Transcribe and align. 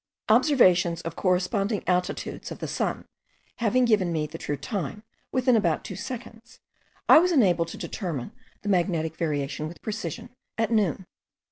Observations 0.29 1.01
of 1.01 1.15
corresponding 1.15 1.83
altitudes 1.85 2.49
of 2.49 2.57
the 2.57 2.67
sun 2.67 3.05
having 3.57 3.85
given 3.85 4.11
me 4.11 4.25
the 4.25 4.39
true 4.39 4.57
time, 4.57 5.03
within 5.31 5.55
about 5.55 5.83
2 5.83 5.95
seconds, 5.95 6.59
I 7.07 7.19
was 7.19 7.31
enabled 7.31 7.67
to 7.67 7.77
determine 7.77 8.31
the 8.63 8.69
magnetic 8.69 9.15
variation 9.15 9.67
with 9.67 9.83
precision, 9.83 10.31
at 10.57 10.71
noon. 10.71 11.05